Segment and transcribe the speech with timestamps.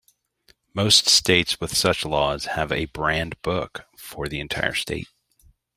[0.73, 5.07] Most states with such laws have a Brand Book for the entire state.